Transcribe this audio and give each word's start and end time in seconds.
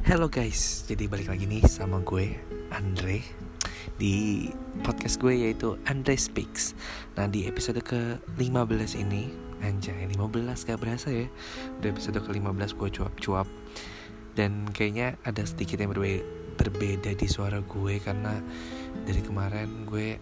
Hello 0.00 0.32
guys, 0.32 0.88
jadi 0.88 1.12
balik 1.12 1.28
lagi 1.28 1.44
nih 1.44 1.60
sama 1.68 2.00
gue 2.00 2.32
Andre 2.72 3.20
di 4.00 4.48
podcast 4.80 5.20
gue 5.20 5.36
yaitu 5.36 5.76
Andre 5.84 6.16
Speaks. 6.16 6.72
Nah 7.20 7.28
di 7.28 7.44
episode 7.44 7.84
ke-15 7.84 8.96
ini, 8.96 9.28
anjay 9.60 10.08
15 10.08 10.64
gak 10.72 10.80
berasa 10.80 11.12
ya. 11.12 11.28
Udah 11.76 11.92
episode 11.92 12.16
ke-15 12.16 12.80
gue 12.80 12.88
cuap-cuap 12.96 13.44
dan 14.32 14.64
kayaknya 14.72 15.20
ada 15.20 15.44
sedikit 15.44 15.76
yang 15.76 15.92
berbeda, 15.92 16.24
berbeda 16.56 17.10
di 17.12 17.28
suara 17.28 17.60
gue 17.60 18.00
karena 18.00 18.40
dari 19.04 19.20
kemarin 19.20 19.84
gue 19.84 20.16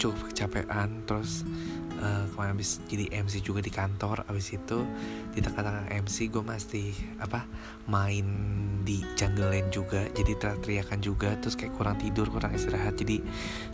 cukup 0.00 0.32
kecapean 0.32 1.04
terus 1.04 1.44
uh, 2.02 2.24
kemarin 2.32 2.58
habis 2.58 2.82
jadi 2.90 3.22
MC 3.22 3.44
juga 3.44 3.60
di 3.62 3.70
kantor 3.70 4.26
abis 4.26 4.56
itu 4.56 4.82
di 5.32 5.40
tengah-tengah 5.40 5.88
MC 6.02 6.32
gue 6.32 6.42
masih 6.42 6.90
apa 7.22 7.46
main 7.86 8.26
di 8.82 8.98
jungle 9.14 9.54
lane 9.54 9.70
juga 9.70 10.10
jadi 10.10 10.34
teriak-teriakan 10.34 10.98
juga 10.98 11.38
terus 11.38 11.54
kayak 11.54 11.74
kurang 11.78 11.96
tidur 12.02 12.26
kurang 12.28 12.52
istirahat 12.56 12.98
jadi 12.98 13.22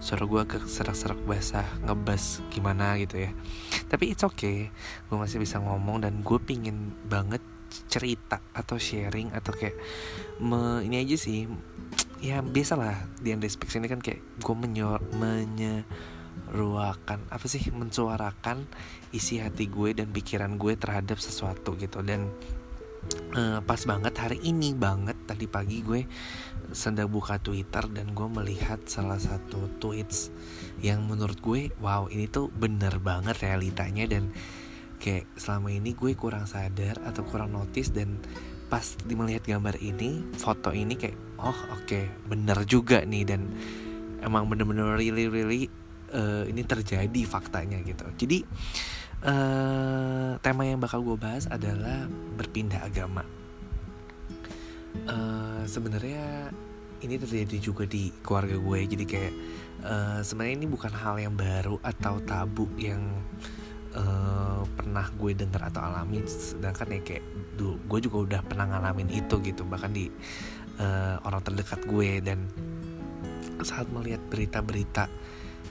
suara 0.03 0.29
gue 0.29 0.43
ke 0.45 0.59
serak-serak 0.69 1.19
basah 1.25 1.67
ngebas 1.87 2.45
gimana 2.53 3.01
gitu 3.01 3.25
ya. 3.25 3.31
Tapi 3.89 4.13
it's 4.13 4.25
okay 4.25 4.69
gue 5.09 5.17
masih 5.17 5.41
bisa 5.41 5.57
ngomong 5.63 6.05
dan 6.05 6.21
gue 6.21 6.39
pingin 6.43 6.93
banget 7.09 7.41
cerita 7.69 8.41
atau 8.57 8.81
sharing 8.81 9.33
atau 9.37 9.53
kayak 9.53 9.77
me, 10.41 10.81
ini 10.85 11.05
aja 11.05 11.17
sih 11.21 11.45
ya 12.19 12.43
biasalah 12.43 12.99
di 13.23 13.31
Andre 13.31 13.47
Speaks 13.47 13.79
ini 13.79 13.87
kan 13.87 14.03
kayak 14.03 14.43
gue 14.43 14.57
menyor 14.59 14.99
menyeruakan 15.15 17.31
apa 17.31 17.47
sih 17.47 17.63
mensuarakan 17.71 18.67
isi 19.15 19.39
hati 19.39 19.71
gue 19.71 19.95
dan 19.95 20.11
pikiran 20.11 20.59
gue 20.59 20.75
terhadap 20.75 21.23
sesuatu 21.23 21.79
gitu. 21.79 22.03
Dan 22.03 22.35
uh, 23.39 23.63
pas 23.63 23.79
banget 23.87 24.19
hari 24.19 24.43
ini 24.43 24.75
banget 24.75 25.15
tadi 25.31 25.47
pagi 25.47 25.79
gue 25.83 26.07
sedang 26.75 27.09
buka 27.09 27.41
Twitter 27.41 27.89
dan 27.89 28.13
gue 28.13 28.29
melihat 28.29 28.85
salah 28.85 29.17
satu 29.17 29.81
tweets 29.81 30.29
yang 30.85 31.09
menurut 31.09 31.41
gue 31.41 31.73
wow 31.81 32.13
ini 32.13 32.29
tuh 32.29 32.51
bener 32.51 32.99
banget 32.99 33.39
realitanya. 33.41 34.05
Dan 34.11 34.35
kayak 34.99 35.31
selama 35.39 35.71
ini 35.71 35.95
gue 35.95 36.19
kurang 36.19 36.51
sadar 36.51 36.99
atau 37.07 37.23
kurang 37.23 37.55
notice 37.55 37.95
dan 37.95 38.19
pas 38.69 38.85
melihat 39.09 39.45
gambar 39.45 39.81
ini 39.81 40.23
foto 40.37 40.71
ini 40.77 40.95
kayak 40.95 41.17
oh 41.41 41.51
oke 41.51 41.89
okay, 41.89 42.05
bener 42.29 42.63
juga 42.69 43.03
nih. 43.03 43.25
Dan 43.25 43.49
emang 44.23 44.47
bener-bener 44.47 44.95
really 44.95 45.27
really 45.27 45.63
uh, 46.13 46.45
ini 46.45 46.63
terjadi 46.65 47.21
faktanya 47.25 47.81
gitu. 47.83 48.05
Jadi 48.17 48.45
uh, 49.25 50.37
tema 50.41 50.63
yang 50.69 50.79
bakal 50.79 51.03
gue 51.03 51.17
bahas 51.19 51.49
adalah 51.49 52.07
berpindah 52.37 52.85
agama. 52.85 53.25
Uh, 55.09 55.63
sebenarnya 55.65 56.51
ini 56.99 57.15
terjadi 57.15 57.57
juga 57.63 57.87
di 57.87 58.11
keluarga 58.23 58.59
gue. 58.59 58.79
Jadi 58.91 59.05
kayak 59.07 59.35
uh, 59.87 60.21
sebenarnya 60.23 60.55
ini 60.65 60.67
bukan 60.67 60.93
hal 60.93 61.17
yang 61.23 61.35
baru 61.39 61.79
atau 61.83 62.19
tabu 62.27 62.67
yang 62.75 63.01
pernah 64.77 65.07
gue 65.15 65.33
dengar 65.35 65.71
atau 65.71 65.83
alami 65.83 66.23
sedangkan 66.27 66.99
ya 66.99 67.01
kayak 67.03 67.25
gue 67.59 67.99
juga 68.03 68.17
udah 68.23 68.41
pernah 68.47 68.67
ngalamin 68.71 69.11
itu 69.11 69.41
gitu 69.43 69.67
bahkan 69.67 69.91
di 69.91 70.11
uh, 70.79 71.17
orang 71.27 71.43
terdekat 71.43 71.83
gue. 71.87 72.23
Dan 72.23 72.49
saat 73.63 73.91
melihat 73.91 74.23
berita-berita 74.31 75.11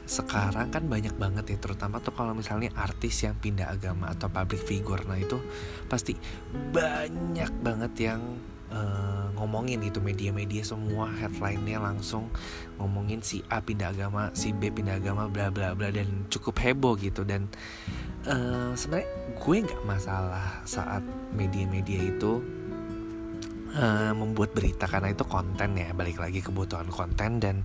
sekarang 0.08 0.72
kan 0.72 0.88
banyak 0.88 1.16
banget 1.20 1.56
ya 1.56 1.58
terutama 1.60 2.00
tuh 2.00 2.16
kalau 2.16 2.32
misalnya 2.32 2.72
artis 2.80 3.28
yang 3.28 3.36
pindah 3.36 3.68
agama 3.68 4.08
atau 4.08 4.32
public 4.32 4.64
figure 4.64 5.04
nah 5.04 5.20
itu 5.20 5.36
pasti 5.92 6.16
banyak 6.72 7.52
banget 7.60 7.94
yang 8.00 8.24
uh, 8.72 9.28
ngomongin 9.36 9.84
gitu 9.84 10.00
media-media 10.00 10.64
semua 10.64 11.12
headline-nya 11.12 11.84
langsung 11.84 12.32
ngomongin 12.80 13.20
si 13.20 13.44
A 13.52 13.62
pindah 13.62 13.94
agama 13.94 14.32
si 14.34 14.52
B 14.52 14.72
pindah 14.74 15.00
agama 15.00 15.28
bla 15.28 15.52
bla 15.54 15.76
bla 15.78 15.92
dan 15.94 16.28
cukup 16.32 16.58
heboh 16.64 16.98
gitu. 16.98 17.24
Dan 17.24 17.52
uh, 18.26 18.74
sebenarnya 18.74 19.10
gue 19.38 19.58
nggak 19.68 19.84
masalah 19.86 20.66
saat 20.66 21.06
media-media 21.36 22.10
itu 22.10 22.42
uh, 23.78 24.14
membuat 24.18 24.58
berita 24.58 24.90
karena 24.90 25.14
itu 25.14 25.24
konten 25.28 25.78
ya 25.78 25.94
balik 25.94 26.18
lagi 26.18 26.42
kebutuhan 26.42 26.90
konten 26.90 27.38
dan 27.38 27.56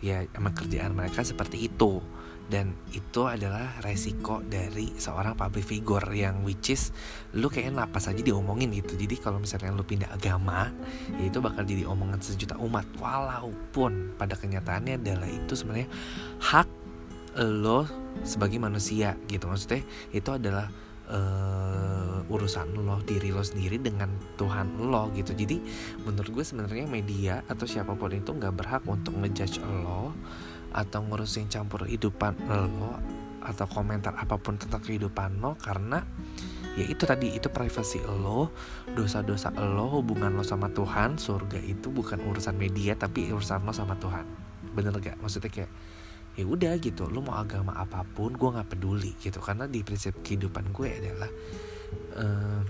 ya 0.00 0.24
emang 0.36 0.56
kerjaan 0.56 0.96
mereka 0.96 1.20
seperti 1.20 1.68
itu. 1.68 2.00
Dan 2.44 2.76
itu 2.92 3.24
adalah 3.24 3.80
resiko 3.80 4.44
dari 4.44 4.92
seorang 5.00 5.32
public 5.32 5.64
figure 5.64 6.04
yang 6.12 6.44
which 6.44 6.76
is 6.76 6.92
lu 7.32 7.48
kayaknya 7.48 7.88
apa 7.88 7.96
saja 7.96 8.20
diomongin 8.20 8.68
gitu. 8.76 9.00
Jadi 9.00 9.16
kalau 9.16 9.40
misalnya 9.40 9.72
lu 9.72 9.80
pindah 9.80 10.12
agama 10.12 10.68
ya 11.16 11.24
itu 11.24 11.40
bakal 11.40 11.64
jadi 11.64 11.88
omongan 11.88 12.20
sejuta 12.20 12.60
umat. 12.60 12.84
Walaupun 13.00 14.20
pada 14.20 14.36
kenyataannya 14.36 15.00
adalah 15.00 15.24
itu 15.24 15.56
sebenarnya 15.56 15.88
hak 16.44 16.83
lo 17.38 17.86
sebagai 18.22 18.62
manusia 18.62 19.18
gitu. 19.26 19.50
Maksudnya 19.50 19.82
itu 20.14 20.30
adalah 20.30 20.70
uh, 21.10 22.32
urusan 22.32 22.72
lo 22.80 23.00
diri 23.04 23.34
lo 23.34 23.44
sendiri 23.44 23.80
dengan 23.80 24.08
Tuhan 24.38 24.78
lo 24.80 25.10
gitu. 25.12 25.36
Jadi 25.36 25.60
menurut 26.04 26.30
gue 26.30 26.44
sebenarnya 26.44 26.86
media 26.88 27.34
atau 27.50 27.68
siapa 27.68 27.92
pun 27.98 28.12
itu 28.14 28.32
nggak 28.32 28.54
berhak 28.54 28.82
untuk 28.88 29.16
ngejudge 29.18 29.60
lo 29.60 30.14
atau 30.74 31.00
ngurusin 31.06 31.46
campur 31.46 31.86
kehidupan 31.86 32.34
lo 32.48 32.98
atau 33.44 33.68
komentar 33.68 34.16
apa 34.16 34.40
pun 34.40 34.56
tentang 34.56 34.80
kehidupan 34.80 35.36
lo 35.38 35.54
karena 35.60 36.00
ya 36.74 36.88
itu 36.88 37.04
tadi 37.04 37.36
itu 37.36 37.52
privasi 37.52 38.00
lo 38.02 38.50
dosa-dosa 38.96 39.52
lo 39.54 40.00
hubungan 40.00 40.32
lo 40.32 40.42
sama 40.46 40.72
Tuhan. 40.72 41.20
Surga 41.20 41.60
itu 41.60 41.92
bukan 41.92 42.24
urusan 42.24 42.56
media 42.56 42.96
tapi 42.96 43.28
urusan 43.28 43.68
lo 43.68 43.72
sama 43.76 44.00
Tuhan. 44.00 44.24
Bener 44.74 44.96
gak 44.98 45.20
maksudnya 45.20 45.52
kayak 45.52 45.70
ya 46.34 46.44
udah 46.44 46.74
gitu 46.82 47.06
lo 47.06 47.22
mau 47.22 47.38
agama 47.38 47.78
apa 47.78 48.02
pun 48.02 48.34
gue 48.34 48.50
nggak 48.50 48.68
peduli 48.74 49.12
gitu. 49.18 49.38
Karena 49.38 49.70
di 49.70 49.82
prinsip 49.86 50.18
kehidupan 50.22 50.74
gue 50.74 50.88
adalah 50.90 51.30
uh, 52.18 52.60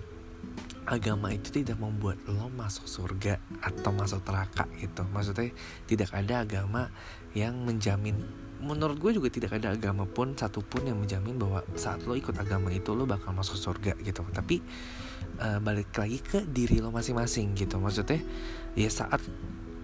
agama 0.84 1.32
itu 1.32 1.48
tidak 1.48 1.80
membuat 1.80 2.20
lo 2.28 2.52
masuk 2.52 2.84
surga 2.84 3.40
atau 3.64 3.90
masuk 3.96 4.20
neraka 4.28 4.68
gitu. 4.76 5.02
Maksudnya 5.08 5.50
tidak 5.88 6.12
ada 6.12 6.44
agama 6.44 6.92
yang 7.32 7.56
menjamin 7.64 8.44
menurut 8.64 8.96
gue 8.96 9.12
juga 9.20 9.28
tidak 9.28 9.60
ada 9.60 9.76
agama 9.76 10.08
pun 10.08 10.32
satupun 10.32 10.88
yang 10.88 10.96
menjamin 10.96 11.36
bahwa 11.36 11.60
saat 11.76 12.00
lo 12.08 12.16
ikut 12.16 12.32
agama 12.40 12.72
itu 12.72 12.96
lo 12.96 13.04
bakal 13.04 13.36
masuk 13.36 13.60
surga 13.60 13.92
gitu. 14.00 14.24
Tapi 14.24 14.64
uh, 15.40 15.58
balik 15.60 15.92
lagi 15.96 16.18
ke 16.20 16.44
diri 16.48 16.80
lo 16.80 16.88
masing-masing 16.88 17.52
gitu. 17.56 17.76
Maksudnya 17.76 18.24
ya 18.72 18.88
saat 18.88 19.20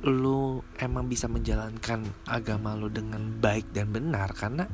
lu 0.01 0.65
emang 0.81 1.13
bisa 1.13 1.29
menjalankan 1.29 2.01
agama 2.25 2.73
lu 2.73 2.89
dengan 2.89 3.21
baik 3.37 3.69
dan 3.77 3.93
benar 3.93 4.33
karena 4.33 4.65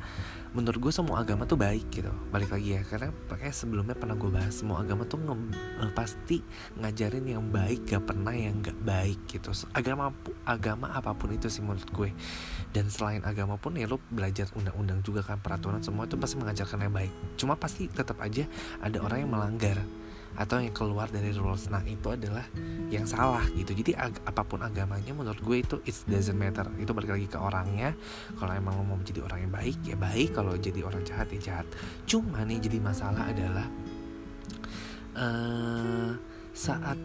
menurut 0.55 0.89
gue 0.89 0.93
semua 0.95 1.21
agama 1.21 1.45
tuh 1.45 1.59
baik 1.59 1.91
gitu. 1.91 2.09
Balik 2.31 2.55
lagi 2.55 2.79
ya 2.79 2.83
karena 2.87 3.11
pakai 3.11 3.51
sebelumnya 3.51 3.99
pernah 3.99 4.15
gue 4.15 4.31
bahas 4.31 4.55
semua 4.55 4.81
agama 4.81 5.03
tuh 5.05 5.19
nge 5.19 5.35
eh, 5.83 5.93
pasti 5.93 6.37
ngajarin 6.79 7.27
yang 7.27 7.45
baik 7.51 7.91
gak 7.91 8.07
pernah 8.07 8.33
yang 8.33 8.63
gak 8.63 8.79
baik 8.87 9.21
gitu. 9.27 9.51
Agama 9.75 10.15
agama 10.47 10.95
apa 10.95 11.11
pun 11.13 11.35
itu 11.35 11.51
sih 11.51 11.61
menurut 11.61 11.91
gue. 11.91 12.11
Dan 12.71 12.87
selain 12.87 13.21
agama 13.27 13.59
pun 13.59 13.75
ya 13.75 13.91
lo 13.91 13.99
belajar 14.09 14.47
undang-undang 14.55 15.03
juga 15.03 15.27
kan 15.27 15.43
peraturan 15.43 15.83
semua 15.83 16.07
itu 16.07 16.15
pasti 16.17 16.39
mengajarkan 16.39 16.87
yang 16.87 16.95
baik. 16.95 17.13
Cuma 17.35 17.59
pasti 17.59 17.91
tetap 17.91 18.23
aja 18.23 18.47
ada 18.79 19.03
orang 19.03 19.27
yang 19.27 19.31
melanggar 19.35 19.83
atau 20.37 20.61
yang 20.61 20.73
keluar 20.77 21.09
dari 21.09 21.33
rules. 21.33 21.73
Nah 21.73 21.81
itu 21.89 22.13
adalah 22.13 22.45
yang 22.93 23.09
salah 23.09 23.43
gitu. 23.57 23.73
Jadi 23.73 23.97
ag 23.97 24.15
apa 24.23 24.45
pun 24.45 24.61
agamanya 24.61 25.17
menurut 25.17 25.41
gue 25.41 25.57
itu 25.65 25.77
it 25.89 25.97
doesn't 26.07 26.37
matter. 26.37 26.69
Itu 26.77 26.93
balik 26.93 27.17
lagi 27.17 27.27
ke 27.27 27.41
orangnya. 27.41 27.97
Kalau 28.37 28.53
emang 28.53 28.85
mau 28.85 28.97
menjadi 28.97 29.25
orang 29.25 29.49
yang 29.49 29.53
baik 29.53 29.79
ya 29.83 29.97
baik. 29.97 30.37
Kalau 30.37 30.53
jadi 30.55 30.81
orang 30.85 31.03
jahat 31.03 31.33
ya 31.33 31.41
jahat. 31.41 31.67
Cuma 32.05 32.45
nih 32.45 32.61
jadi 32.61 32.79
masalah 32.79 33.33
adalah 33.33 33.67
uh, 35.17 36.13
saat 36.57 36.97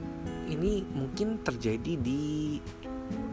ini 0.48 0.84
mungkin 0.92 1.44
terjadi 1.44 2.00
di 2.00 2.60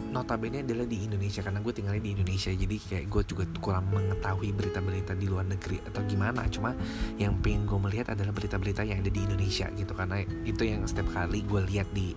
notabene 0.09 0.65
adalah 0.65 0.89
di 0.89 1.05
Indonesia 1.05 1.45
karena 1.45 1.61
gue 1.61 1.73
tinggalnya 1.73 2.01
di 2.01 2.13
Indonesia 2.17 2.51
jadi 2.51 2.77
kayak 2.81 3.05
gue 3.13 3.23
juga 3.29 3.45
kurang 3.61 3.93
mengetahui 3.93 4.51
berita-berita 4.57 5.13
di 5.15 5.27
luar 5.29 5.45
negeri 5.45 5.79
atau 5.85 6.01
gimana. 6.09 6.49
Cuma 6.49 6.73
yang 7.21 7.37
pengen 7.45 7.69
gue 7.69 7.79
melihat 7.79 8.17
adalah 8.17 8.33
berita-berita 8.33 8.83
yang 8.89 9.05
ada 9.05 9.11
di 9.13 9.21
Indonesia 9.21 9.69
gitu 9.77 9.93
karena 9.93 10.25
itu 10.49 10.63
yang 10.65 10.83
setiap 10.89 11.13
kali 11.13 11.45
gue 11.45 11.61
lihat 11.69 11.89
di 11.93 12.17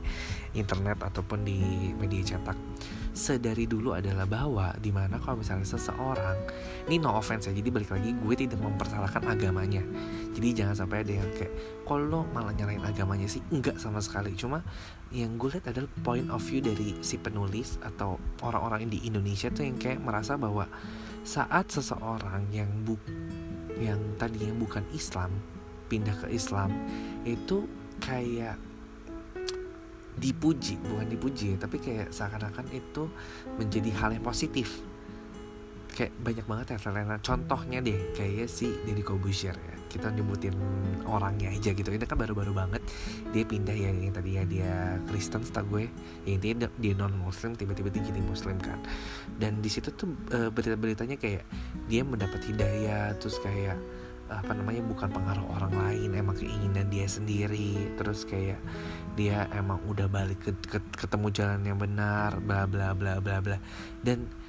internet 0.56 1.04
ataupun 1.04 1.44
di 1.44 1.60
media 1.96 2.36
cetak 2.36 2.58
sedari 3.12 3.68
dulu 3.68 3.92
adalah 3.92 4.24
bahwa 4.24 4.72
di 4.80 4.88
mana 4.88 5.20
kalau 5.20 5.44
misalnya 5.44 5.68
seseorang 5.68 6.40
ini 6.88 6.96
no 6.96 7.12
offense 7.12 7.52
ya 7.52 7.54
jadi 7.56 7.68
balik 7.68 7.92
lagi 7.92 8.16
gue 8.16 8.36
tidak 8.40 8.60
mempersalahkan 8.64 9.28
agamanya 9.28 9.84
jadi 10.32 10.64
jangan 10.64 10.76
sampai 10.86 11.04
ada 11.04 11.14
yang 11.20 11.30
kayak 11.36 11.54
kalau 11.84 12.24
malah 12.32 12.56
nyalain 12.56 12.80
agamanya 12.88 13.28
sih? 13.28 13.44
Enggak 13.52 13.76
sama 13.84 14.00
sekali. 14.00 14.32
Cuma 14.40 14.64
yang 15.12 15.36
gue 15.36 15.52
lihat 15.52 15.76
adalah 15.76 15.92
point 16.08 16.32
of 16.32 16.40
view 16.40 16.64
dari 16.64 16.96
si 17.04 17.20
penulis 17.20 17.76
atau 17.84 18.16
orang-orang 18.48 18.88
di 18.88 19.04
Indonesia 19.04 19.52
tuh 19.52 19.68
yang 19.68 19.76
kayak 19.76 20.00
merasa 20.00 20.40
bahwa 20.40 20.72
saat 21.28 21.68
seseorang 21.68 22.48
yang 22.56 22.72
bu 22.88 22.96
yang 23.76 24.00
tadinya 24.16 24.56
bukan 24.56 24.88
Islam 24.96 25.36
pindah 25.92 26.16
ke 26.16 26.28
Islam 26.32 26.72
itu 27.28 27.68
kayak 28.00 28.56
dipuji 30.16 30.80
bukan 30.80 31.08
dipuji 31.08 31.58
tapi 31.58 31.82
kayak 31.82 32.14
seakan-akan 32.14 32.68
itu 32.72 33.10
menjadi 33.58 33.90
hal 34.00 34.10
yang 34.16 34.24
positif 34.24 34.80
kayak 36.02 36.18
banyak 36.18 36.46
banget 36.50 36.66
ya 36.74 36.78
Selena 36.82 37.16
contohnya 37.22 37.78
deh 37.78 38.18
kayak 38.18 38.50
si 38.50 38.74
Deddy 38.90 39.06
Kobusier 39.06 39.54
ya. 39.54 39.76
Kita 39.86 40.10
nyebutin 40.10 40.56
orangnya 41.06 41.54
aja 41.54 41.78
gitu. 41.78 41.94
Ini 41.94 42.10
kan 42.10 42.18
baru-baru 42.18 42.58
banget. 42.58 42.82
Dia 43.30 43.46
pindah 43.46 43.76
ya 43.76 43.94
yang 43.94 44.10
tadi 44.10 44.40
ya. 44.40 44.44
Dia 44.50 44.98
Kristen 45.06 45.46
setahu 45.46 45.78
gue. 45.78 45.86
Ya 46.26 46.42
intinya 46.42 46.66
dia 46.82 46.98
non 46.98 47.14
Muslim 47.22 47.54
tiba-tiba 47.54 47.94
dia 47.94 48.02
jadi 48.10 48.18
Muslim 48.24 48.58
kan. 48.58 48.82
Dan 49.38 49.62
di 49.62 49.70
situ 49.70 49.94
tuh 49.94 50.10
uh, 50.34 50.50
berita-beritanya 50.50 51.22
kayak 51.22 51.46
dia 51.86 52.02
mendapat 52.02 52.42
hidayah 52.50 53.14
terus 53.22 53.38
kayak 53.46 53.78
apa 54.32 54.56
namanya 54.56 54.80
bukan 54.88 55.12
pengaruh 55.12 55.44
orang 55.60 55.76
lain 55.76 56.16
emang 56.18 56.40
keinginan 56.40 56.88
dia 56.90 57.06
sendiri. 57.06 57.94
Terus 58.00 58.26
kayak 58.26 58.58
dia 59.20 59.46
emang 59.54 59.86
udah 59.86 60.10
balik 60.10 60.40
ke, 60.40 60.56
ke 60.66 60.80
ketemu 60.98 61.28
jalan 61.30 61.62
yang 61.62 61.78
benar 61.78 62.42
bla 62.42 62.66
bla 62.66 62.96
bla 62.98 63.22
bla 63.22 63.38
bla. 63.44 63.60
Dan 64.02 64.41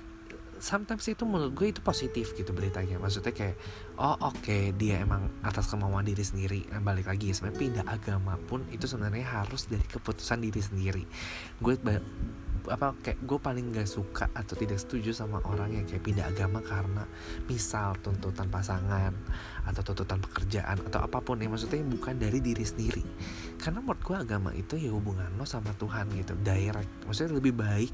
sometimes 0.62 1.02
itu 1.10 1.26
menurut 1.26 1.52
gue 1.58 1.74
itu 1.74 1.82
positif 1.82 2.38
gitu 2.38 2.54
beritanya. 2.54 3.02
Maksudnya 3.02 3.34
kayak 3.34 3.58
oh 3.98 4.14
oke 4.30 4.38
okay, 4.38 4.70
dia 4.70 5.02
emang 5.02 5.26
atas 5.42 5.66
kemauan 5.66 6.06
diri 6.06 6.22
sendiri 6.22 6.70
nah, 6.70 6.78
balik 6.78 7.10
lagi. 7.10 7.34
Sebenarnya 7.34 7.58
pindah 7.58 7.86
agama 7.90 8.38
pun 8.38 8.62
itu 8.70 8.86
sebenarnya 8.86 9.42
harus 9.42 9.66
dari 9.66 9.82
keputusan 9.82 10.38
diri 10.38 10.62
sendiri. 10.62 11.04
Gue 11.58 11.74
apa 12.70 12.94
kayak 13.02 13.18
gue 13.26 13.38
paling 13.42 13.74
gak 13.74 13.90
suka 13.90 14.30
atau 14.30 14.54
tidak 14.54 14.78
setuju 14.78 15.10
sama 15.10 15.42
orang 15.50 15.74
yang 15.74 15.84
kayak 15.88 16.06
pindah 16.06 16.26
agama 16.30 16.62
karena 16.62 17.02
misal 17.50 17.98
tuntutan 17.98 18.46
pasangan 18.46 19.10
atau 19.66 19.82
tuntutan 19.82 20.22
pekerjaan 20.22 20.78
atau 20.86 21.02
apa 21.02 21.18
pun 21.18 21.42
yang 21.42 21.50
maksudnya 21.50 21.82
bukan 21.82 22.18
dari 22.22 22.38
diri 22.38 22.62
sendiri. 22.62 23.02
Karena 23.58 23.82
menurut 23.82 24.02
gue 24.02 24.16
agama 24.16 24.50
itu 24.54 24.78
ya 24.78 24.94
hubungan 24.94 25.34
lo 25.34 25.42
sama 25.42 25.74
Tuhan 25.74 26.10
gitu 26.14 26.38
direct. 26.46 27.06
Maksudnya 27.06 27.34
lebih 27.34 27.54
baik 27.58 27.92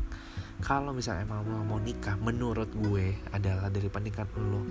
kalau 0.61 0.93
misalnya 0.93 1.25
emang 1.25 1.47
lo 1.47 1.62
mau 1.65 1.81
nikah 1.81 2.19
menurut 2.19 2.69
gue 2.75 3.15
adalah 3.31 3.70
dari 3.70 3.88
pernikahan 3.88 4.29
lo 4.37 4.62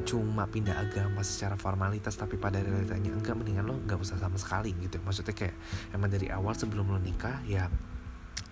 cuma 0.00 0.48
pindah 0.48 0.80
agama 0.80 1.20
secara 1.20 1.60
formalitas 1.60 2.16
tapi 2.16 2.40
pada 2.40 2.56
realitanya 2.62 3.12
enggak 3.12 3.36
mendingan 3.36 3.68
lo 3.68 3.76
nggak 3.84 4.00
usah 4.00 4.16
sama 4.16 4.36
sekali 4.40 4.72
gitu. 4.80 5.00
Maksudnya 5.00 5.34
kayak 5.36 5.56
emang 5.92 6.08
dari 6.12 6.28
awal 6.32 6.56
sebelum 6.56 6.88
lo 6.88 6.98
nikah 7.00 7.40
ya 7.44 7.68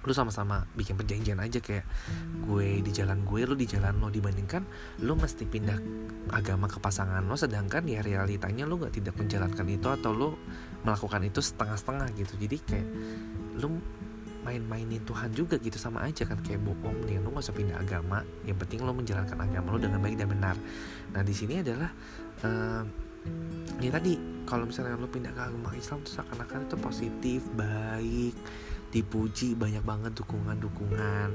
lu 0.08 0.16
sama-sama 0.16 0.64
bikin 0.72 0.96
perjanjian 0.96 1.36
aja 1.36 1.60
kayak 1.60 1.84
gue 2.48 2.80
di 2.80 2.90
jalan 2.96 3.20
gue 3.28 3.44
lu 3.44 3.52
di 3.52 3.68
jalan 3.68 4.00
lo. 4.00 4.08
Dibandingkan 4.08 4.64
lu 5.04 5.12
mesti 5.12 5.44
pindah 5.44 5.76
agama 6.32 6.64
ke 6.64 6.80
pasangan 6.80 7.20
lo 7.20 7.36
sedangkan 7.36 7.84
ya 7.84 8.00
realitanya 8.00 8.64
lu 8.64 8.80
nggak 8.80 8.96
tidak 8.96 9.14
menjalankan 9.20 9.66
itu 9.68 9.88
atau 9.92 10.10
lu 10.16 10.28
melakukan 10.88 11.20
itu 11.28 11.44
setengah-setengah 11.44 12.08
gitu. 12.16 12.32
Jadi 12.40 12.56
kayak 12.64 12.88
lu 13.60 13.76
main-mainin 14.48 15.04
Tuhan 15.04 15.28
juga 15.36 15.60
gitu 15.60 15.76
sama 15.76 16.08
aja 16.08 16.24
kan. 16.24 16.40
Kayak 16.40 16.64
bohong 16.64 17.04
nih 17.04 17.20
lo 17.20 17.28
gak 17.36 17.44
usah 17.44 17.52
pindah 17.52 17.76
agama 17.76 18.24
yang 18.48 18.56
penting 18.56 18.80
lo 18.80 18.96
menjalankan 18.96 19.36
agama 19.36 19.76
lo 19.76 19.78
dengan 19.78 20.00
baik 20.00 20.16
dan 20.16 20.32
benar. 20.32 20.56
Nah 21.12 21.20
di 21.20 21.34
sini 21.36 21.60
adalah 21.60 21.92
uh, 22.48 22.82
ya 23.76 23.90
tadi 23.92 24.16
kalau 24.48 24.64
misalnya 24.64 24.96
lo 24.96 25.04
pindah 25.04 25.36
ke 25.36 25.42
agama 25.44 25.76
Islam 25.76 26.00
tuh 26.00 26.16
seakan-akan 26.16 26.64
itu 26.64 26.76
positif 26.80 27.40
baik 27.52 28.32
dipuji 28.92 29.54
banyak 29.54 29.84
banget 29.84 30.12
dukungan-dukungan. 30.18 31.30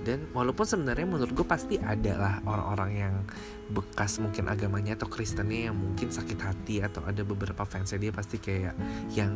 Dan 0.00 0.32
walaupun 0.32 0.64
sebenarnya 0.64 1.04
menurut 1.04 1.32
gue 1.36 1.44
pasti 1.44 1.76
ada 1.76 2.12
lah 2.16 2.34
orang-orang 2.48 2.90
yang 2.96 3.14
bekas 3.68 4.16
mungkin 4.16 4.48
agamanya 4.48 4.96
atau 4.96 5.12
Kristennya 5.12 5.68
yang 5.68 5.76
mungkin 5.76 6.08
sakit 6.08 6.40
hati 6.40 6.80
atau 6.80 7.04
ada 7.04 7.20
beberapa 7.20 7.68
fansnya 7.68 8.00
dia 8.00 8.12
pasti 8.12 8.40
kayak 8.40 8.72
yang 9.12 9.30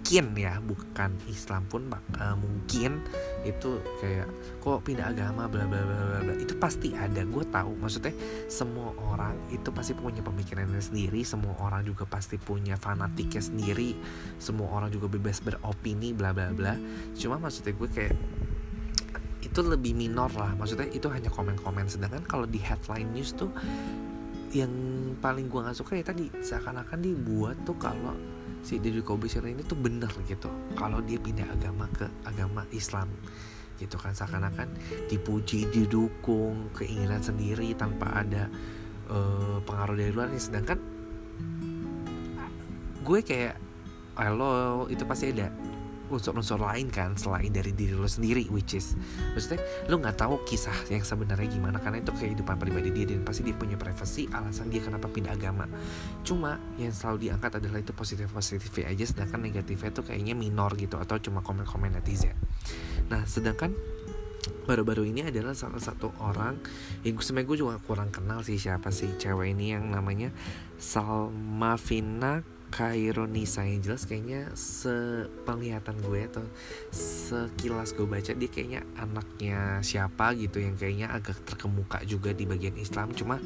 mungkin 0.00 0.32
ya 0.32 0.56
bukan 0.64 1.12
Islam 1.28 1.68
pun 1.68 1.84
uh, 1.92 2.32
mungkin 2.40 3.04
itu 3.44 3.84
kayak 4.00 4.32
kok 4.58 4.80
pindah 4.80 5.12
agama? 5.12 5.44
Bla 5.44 5.68
bla 5.68 5.76
bla 5.84 6.24
bla 6.24 6.34
itu 6.40 6.56
pasti 6.56 6.96
ada 6.96 7.20
gue 7.20 7.44
tahu. 7.44 7.76
Maksudnya 7.76 8.16
semua 8.48 8.96
orang 8.96 9.36
itu 9.52 9.68
pasti 9.68 9.92
punya 9.92 10.24
pemikirannya 10.24 10.80
sendiri 10.80 11.20
semua 11.20 11.52
orang 11.60 11.84
juga 11.84 12.08
pasti 12.08 12.40
punya 12.40 12.80
fanatiknya 12.80 13.44
sendiri 13.44 13.92
semua 14.40 14.72
orang 14.72 14.88
juga 14.88 15.06
bebas 15.06 15.44
beropini 15.44 16.16
bla 16.16 16.32
bla 16.32 16.48
bla. 16.56 16.74
Cuma 17.12 17.36
maksudnya 17.36 17.76
gue 17.76 17.88
kayak 17.92 18.16
itu 19.44 19.60
lebih 19.60 19.92
minor 19.92 20.32
lah. 20.32 20.56
Maksudnya 20.56 20.88
itu 20.90 21.12
hanya 21.12 21.28
komen-komen. 21.28 21.86
Sedangkan 21.86 22.24
kalau 22.24 22.48
di 22.48 22.58
headline 22.58 23.12
news 23.12 23.36
tuh 23.36 23.52
yang 24.56 24.72
paling 25.22 25.46
gue 25.46 25.60
nggak 25.60 25.76
suka 25.76 25.94
ya 25.94 26.02
tadi 26.02 26.26
seakan-akan 26.40 26.98
dibuat 26.98 27.54
tuh 27.62 27.78
kalau 27.78 28.39
si 28.60 28.78
Deddy 28.78 29.00
Kobusier 29.00 29.44
ini 29.48 29.64
tuh 29.64 29.78
bener 29.78 30.10
gitu. 30.28 30.48
Kalau 30.76 31.00
dia 31.00 31.16
pindah 31.16 31.48
agama 31.48 31.88
ke 31.92 32.06
agama 32.28 32.62
Islam 32.70 33.08
gitu 33.80 33.96
kan 33.96 34.12
seakan-akan 34.12 34.68
dipuji 35.08 35.64
didukung 35.72 36.68
keinginan 36.76 37.24
sendiri 37.24 37.72
tanpa 37.72 38.12
ada 38.20 38.44
uh, 39.08 39.56
pengaruh 39.64 39.96
dari 39.96 40.12
luar 40.12 40.28
sedangkan 40.36 40.76
gue 43.00 43.20
kayak 43.24 43.56
halo 44.20 44.84
itu 44.92 45.00
pasti 45.08 45.32
ada 45.32 45.48
unsur-unsur 46.10 46.58
lain 46.58 46.90
kan 46.90 47.14
selain 47.14 47.48
dari 47.54 47.70
diri 47.70 47.94
lo 47.94 48.10
sendiri 48.10 48.50
which 48.50 48.74
is 48.74 48.98
maksudnya 49.32 49.62
lo 49.86 49.96
nggak 50.02 50.18
tahu 50.18 50.42
kisah 50.44 50.74
yang 50.90 51.06
sebenarnya 51.06 51.46
gimana 51.46 51.78
karena 51.78 52.02
itu 52.02 52.10
kehidupan 52.10 52.58
pribadi 52.58 52.90
dia 52.90 53.14
dan 53.14 53.22
pasti 53.22 53.46
dia 53.46 53.54
punya 53.54 53.78
privasi 53.78 54.26
alasan 54.34 54.68
dia 54.68 54.82
kenapa 54.82 55.06
pindah 55.06 55.34
agama. 55.34 55.70
Cuma 56.26 56.58
yang 56.76 56.90
selalu 56.90 57.30
diangkat 57.30 57.62
adalah 57.62 57.78
itu 57.78 57.94
positif 57.94 58.28
positifnya 58.34 58.90
aja 58.90 59.04
sedangkan 59.06 59.40
negatifnya 59.40 59.90
tuh 59.94 60.04
kayaknya 60.04 60.34
minor 60.34 60.74
gitu 60.74 60.98
atau 60.98 61.16
cuma 61.22 61.40
komen-komen 61.40 61.94
netizen. 61.94 62.34
Nah 63.08 63.24
sedangkan 63.24 63.72
baru-baru 64.64 65.08
ini 65.10 65.26
adalah 65.26 65.52
salah 65.52 65.82
satu 65.82 66.14
orang 66.22 66.56
yang 67.04 67.18
gue 67.18 67.24
sebenarnya 67.24 67.48
gue 67.48 67.58
juga 67.58 67.76
kurang 67.84 68.08
kenal 68.14 68.40
sih 68.46 68.56
siapa 68.56 68.88
sih 68.94 69.12
cewek 69.18 69.52
ini 69.52 69.76
yang 69.76 69.90
namanya 69.90 70.32
Salma 70.80 71.76
Vina 71.76 72.59
Kaironisa 72.70 73.66
yang 73.66 73.82
jelas 73.82 74.06
kayaknya 74.06 74.46
sepenglihatan 74.54 75.98
gue 76.06 76.20
atau 76.30 76.46
sekilas 76.94 77.98
gue 77.98 78.06
baca 78.06 78.30
dia 78.30 78.46
kayaknya 78.46 78.86
anaknya 78.94 79.82
siapa 79.82 80.38
gitu 80.38 80.62
yang 80.62 80.78
kayaknya 80.78 81.10
agak 81.10 81.42
terkemuka 81.42 81.98
juga 82.06 82.30
di 82.30 82.46
bagian 82.46 82.78
Islam. 82.78 83.10
Cuma 83.10 83.42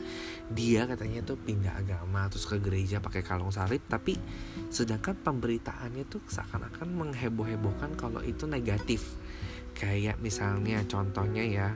dia 0.53 0.85
katanya 0.85 1.25
tuh 1.25 1.41
pindah 1.41 1.73
agama 1.73 2.29
terus 2.29 2.45
ke 2.45 2.61
gereja 2.61 3.01
pakai 3.01 3.25
kalung 3.25 3.51
salib. 3.51 3.81
Tapi 3.89 4.15
sedangkan 4.69 5.17
pemberitaannya 5.17 6.05
tuh 6.05 6.21
seakan-akan 6.29 6.93
mengheboh-hebohkan 6.93 7.97
kalau 7.97 8.21
itu 8.21 8.45
negatif. 8.45 9.17
Kayak 9.75 10.21
misalnya 10.23 10.85
contohnya 10.87 11.43
ya 11.43 11.69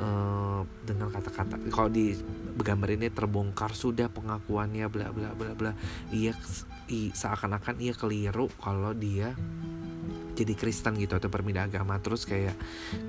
uh, 0.00 0.62
dengan 0.86 1.12
kata-kata. 1.12 1.60
Kalau 1.68 1.90
di 1.90 2.14
gambar 2.58 2.88
ini 2.98 3.08
terbongkar 3.12 3.74
sudah 3.74 4.08
pengakuannya 4.10 4.86
bla 4.90 5.10
bla 5.12 5.30
bla 5.34 5.52
bla. 5.54 5.72
Ia 6.14 6.32
seakan-akan 6.88 7.76
ia 7.82 7.92
keliru 7.92 8.48
kalau 8.58 8.96
dia 8.96 9.36
jadi 10.38 10.54
Kristen 10.54 10.94
gitu 11.02 11.18
atau 11.18 11.26
berpindah 11.26 11.66
agama. 11.66 11.98
Terus 11.98 12.22
kayak 12.22 12.54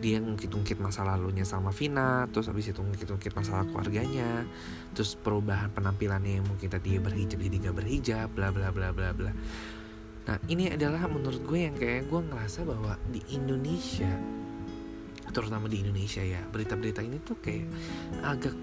dia 0.01 0.17
ngungkit-ungkit 0.17 0.81
masa 0.81 1.05
lalunya 1.05 1.45
sama 1.45 1.69
Vina 1.69 2.25
terus 2.33 2.49
habis 2.49 2.73
itu 2.73 2.81
ngungkit-ungkit 2.81 3.31
masalah 3.37 3.69
keluarganya 3.69 4.43
terus 4.97 5.13
perubahan 5.13 5.69
penampilannya 5.69 6.41
yang 6.41 6.45
mungkin 6.49 6.73
tadi 6.73 6.97
berhijab 6.97 7.37
jadi 7.37 7.55
gak 7.69 7.75
berhijab 7.77 8.27
bla 8.33 8.49
bla 8.49 8.73
bla 8.73 8.89
bla 8.89 9.13
bla. 9.13 9.31
Nah 10.29 10.37
ini 10.45 10.73
adalah 10.73 11.05
menurut 11.09 11.41
gue 11.45 11.59
yang 11.69 11.73
kayak 11.77 12.09
gue 12.09 12.21
ngerasa 12.21 12.65
bahwa 12.65 12.97
di 13.09 13.21
Indonesia 13.33 14.09
terutama 15.31 15.65
di 15.71 15.81
Indonesia 15.81 16.21
ya. 16.23 16.41
Berita-berita 16.49 17.01
ini 17.05 17.17
tuh 17.21 17.37
kayak 17.39 17.67
agak 18.25 18.55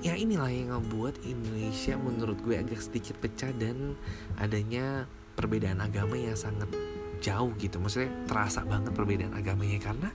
ya 0.00 0.16
inilah 0.16 0.48
yang 0.48 0.72
ngebuat 0.72 1.28
Indonesia 1.28 1.94
menurut 2.00 2.40
gue 2.40 2.56
agak 2.56 2.80
sedikit 2.80 3.20
pecah 3.20 3.52
dan 3.56 3.96
adanya 4.40 5.04
perbedaan 5.36 5.80
agama 5.84 6.16
yang 6.16 6.36
sangat 6.36 6.68
jauh 7.20 7.52
gitu. 7.60 7.76
Maksudnya 7.78 8.10
terasa 8.24 8.64
banget 8.64 8.96
perbedaan 8.96 9.36
agamanya. 9.36 9.76
Karena 9.76 10.08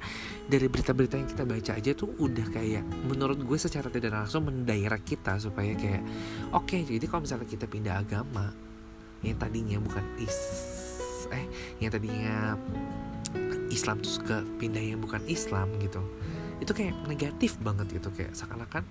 dari 0.50 0.66
berita-berita 0.66 1.22
yang 1.22 1.30
kita 1.30 1.44
baca 1.46 1.72
aja 1.78 1.92
tuh 1.94 2.10
udah 2.18 2.48
kayak 2.50 2.84
menurut 3.06 3.40
gue 3.46 3.58
secara 3.62 3.88
tidak 3.94 4.12
langsung 4.12 4.50
mendaerah 4.50 5.00
kita 5.02 5.38
supaya 5.38 5.78
kayak 5.78 6.04
oke 6.52 6.66
okay, 6.66 6.82
jadi 6.86 7.06
kalau 7.06 7.26
misalnya 7.26 7.48
kita 7.50 7.66
pindah 7.70 8.02
agama 8.02 8.54
yang 9.26 9.38
tadinya 9.42 9.82
bukan 9.82 10.06
is 10.22 10.38
eh 11.34 11.46
yang 11.82 11.90
tadinya 11.90 12.54
Islam 13.70 14.02
terus 14.02 14.22
ke 14.22 14.42
pindah 14.62 14.82
yang 14.82 15.02
bukan 15.02 15.22
Islam 15.30 15.74
gitu. 15.82 16.02
Itu 16.62 16.72
kayak 16.72 17.06
negatif 17.10 17.60
banget 17.60 17.92
gitu 17.92 18.10
kayak 18.14 18.34
seakan-akan 18.34 18.84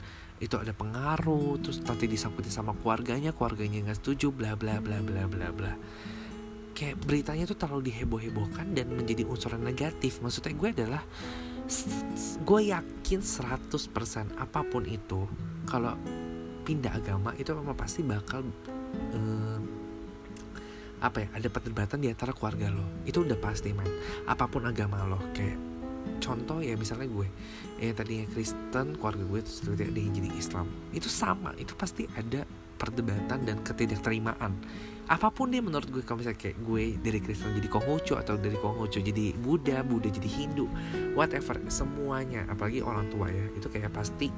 itu 0.42 0.58
ada 0.58 0.74
pengaruh 0.74 1.56
terus 1.62 1.80
nanti 1.86 2.10
disangkutin 2.10 2.50
sama 2.50 2.74
keluarganya 2.82 3.30
keluarganya 3.30 3.86
nggak 3.86 3.98
setuju 4.02 4.34
bla 4.34 4.58
bla 4.58 4.82
bla 4.82 5.00
bla 5.00 5.24
bla 5.30 5.48
bla. 5.54 5.72
Kayak 6.74 7.06
beritanya 7.06 7.46
tuh 7.46 7.54
terlalu 7.54 7.94
diheboh-hebohkan 7.94 8.74
dan 8.74 8.90
menjadi 8.90 9.22
unsur 9.30 9.54
negatif. 9.54 10.18
Maksudnya 10.18 10.58
gue 10.58 10.70
adalah 10.74 11.02
gue 12.44 12.60
yakin 12.74 13.20
100% 13.24 14.36
apa 14.36 14.60
pun 14.68 14.84
itu 14.84 15.24
kalau 15.64 15.96
pindah 16.64 16.92
agama 16.96 17.32
itu 17.40 17.52
memang 17.56 17.76
pasti 17.76 18.00
bakal 18.04 18.44
uh, 19.12 19.58
apa 21.04 21.20
ya 21.20 21.28
ada 21.36 21.48
perdebatan 21.52 22.00
di 22.00 22.08
antara 22.08 22.32
keluarga 22.32 22.72
lo. 22.72 23.04
Itu 23.04 23.28
udah 23.28 23.36
pasti 23.36 23.76
man 23.76 23.86
apa 24.24 24.48
pun 24.48 24.64
agama 24.64 25.04
lo 25.04 25.20
kayak 25.36 25.60
contoh 26.24 26.64
ya 26.64 26.72
misalnya 26.80 27.04
gue. 27.12 27.28
Yang 27.76 27.94
tadinya 28.00 28.26
Kristen 28.32 28.86
keluarga 28.96 29.24
gue 29.28 29.40
terus 29.44 29.60
tiba 29.60 29.76
ada 29.76 30.00
yang 30.00 30.14
jadi 30.16 30.30
Islam. 30.32 30.66
Itu 30.96 31.12
sama 31.12 31.52
itu 31.60 31.76
pasti 31.76 32.08
ada 32.16 32.48
perdebatan 32.80 33.44
dan 33.44 33.60
ketidakterimaan. 33.60 34.56
Apa 35.04 35.28
pun 35.28 35.52
dia 35.52 35.60
menurut 35.60 35.84
gue 35.92 36.00
kalau 36.00 36.24
misalnya 36.24 36.40
kayak 36.40 36.56
gue 36.64 36.96
dari 36.96 37.20
Kristen 37.20 37.52
jadi 37.52 37.68
Konghucu 37.68 38.16
atau 38.16 38.40
dari 38.40 38.56
Konghucu 38.56 39.04
jadi 39.04 39.36
Buddha 39.36 39.84
Buddha 39.84 40.08
jadi 40.08 40.24
Hindu 40.24 40.64
whatever 41.12 41.60
semuanya 41.68 42.48
apalagi 42.48 42.80
orang 42.80 43.12
tua 43.12 43.28
ya 43.28 43.44
itu 43.52 43.68
kayak 43.68 43.92
pasti 43.92 44.32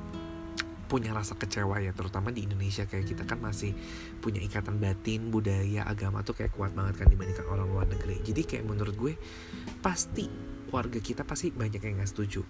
punya 0.86 1.10
rasa 1.12 1.34
kecewa 1.34 1.82
ya 1.82 1.92
terutama 1.92 2.30
di 2.30 2.46
Indonesia. 2.46 2.86
Kayak 2.86 3.14
kita 3.14 3.22
kan 3.26 3.38
masih 3.42 3.74
punya 4.22 4.40
ikatan 4.42 4.78
batin 4.78 5.28
budaya 5.28 5.84
agama 5.84 6.22
tuh 6.22 6.38
kayak 6.38 6.54
kuat 6.54 6.72
banget 6.72 7.02
kan 7.02 7.06
dibandingkan 7.10 7.46
orang 7.46 7.68
luar 7.68 7.86
negeri. 7.90 8.22
Jadi 8.22 8.42
kayak 8.46 8.64
menurut 8.64 8.94
gue 8.94 9.14
pasti 9.82 10.56
keluarga 10.66 10.98
kita 10.98 11.22
pasti 11.22 11.54
banyak 11.54 11.78
yang 11.78 12.02
nggak 12.02 12.10
setuju. 12.10 12.42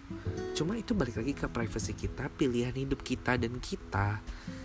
Cuma 0.57 0.75
itu 0.75 0.97
balik 0.97 1.21
lagi 1.21 1.37
ke 1.37 1.47
privacy 1.52 1.93
kita 1.93 2.33
pilihan 2.33 2.73
hidup 2.73 3.05
kita 3.05 3.37
dan 3.37 3.61
kita 3.61 4.25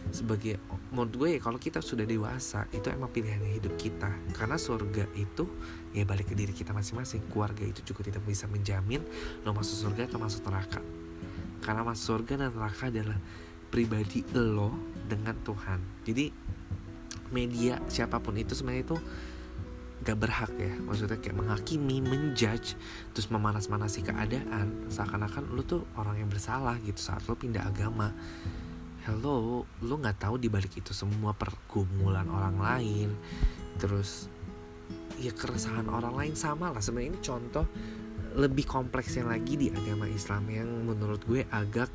sebagai 0.10 0.58
menurut 0.90 1.14
gue 1.14 1.30
ya 1.36 1.40
kalau 1.44 1.60
kita 1.60 1.84
sudah 1.84 2.08
dewasa 2.08 2.66
itu 2.72 2.88
emang 2.88 3.12
pilihan 3.12 3.44
hidup 3.44 3.76
kita. 3.76 4.10
Karena 4.32 4.56
surga 4.56 5.06
itu 5.20 5.46
ya 5.92 6.08
balik 6.08 6.32
ke 6.32 6.36
diri 6.36 6.56
kita 6.56 6.72
masing-masing. 6.72 7.28
Keluarga 7.28 7.68
itu 7.68 7.84
juga 7.84 8.08
tidak 8.08 8.24
bisa 8.24 8.48
menjamin 8.48 9.04
lo 9.44 9.52
masuk 9.52 9.92
surga 9.92 10.08
atau 10.08 10.18
masuk 10.18 10.42
neraka. 10.48 10.82
Karena 11.62 11.86
masuk 11.86 12.18
surga 12.18 12.48
dan 12.48 12.50
neraka 12.56 12.90
adalah 12.90 13.20
pribadi 13.72 14.28
lo 14.36 14.76
dengan 15.08 15.34
Tuhan. 15.42 15.80
Jadi 16.04 16.28
media 17.32 17.80
siapa 17.88 18.20
pun 18.20 18.36
itu 18.36 18.52
sebenarnya 18.52 18.84
itu 18.92 18.98
gak 20.04 20.18
berhak 20.20 20.52
ya. 20.60 20.76
Maksudnya 20.84 21.18
kayak 21.24 21.40
menghakimi 21.40 22.04
menjudge 22.04 22.76
terus 23.16 23.28
memanas-manasi 23.32 24.04
keadaan. 24.04 24.92
Seakan-akan 24.92 25.56
lu 25.56 25.64
tuh 25.64 25.88
orang 25.96 26.20
yang 26.20 26.30
bersalah 26.30 26.76
gitu 26.84 27.00
saat 27.00 27.24
lu 27.32 27.40
pindah 27.40 27.64
agama. 27.64 28.12
Hello 29.02 29.66
lu 29.82 29.98
nggak 29.98 30.22
tahu 30.22 30.38
dibalik 30.38 30.78
itu 30.78 30.94
semua 30.94 31.34
pergumulan 31.34 32.28
orang 32.30 32.58
lain. 32.60 33.10
Terus 33.82 34.30
ya 35.18 35.34
keresahan 35.34 35.88
orang 35.90 36.14
lain 36.14 36.36
sama 36.36 36.70
lah. 36.70 36.82
Sebenarnya 36.84 37.18
ini 37.18 37.22
contoh 37.22 37.66
lebih 38.32 38.64
kompleksnya 38.64 39.28
lagi 39.28 39.60
di 39.60 39.68
agama 39.70 40.08
Islam 40.08 40.48
yang 40.48 40.70
menurut 40.88 41.20
gue 41.28 41.44
agak 41.52 41.92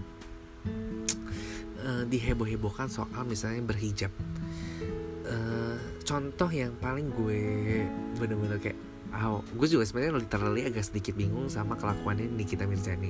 diheboh-hebohkan 2.06 2.88
soal 2.88 3.22
misalnya 3.26 3.62
berhijab. 3.66 4.12
Uh, 5.26 5.74
contoh 6.06 6.46
yang 6.46 6.70
paling 6.78 7.10
gue 7.10 7.82
bener-bener 8.14 8.62
kayak 8.62 8.78
oh, 9.22 9.40
gue 9.40 9.68
juga 9.70 9.86
sebenarnya 9.86 10.18
literally 10.18 10.62
agak 10.66 10.84
sedikit 10.84 11.14
bingung 11.16 11.46
sama 11.46 11.78
kelakuannya 11.78 12.26
Nikita 12.26 12.68
Mirzani 12.68 13.08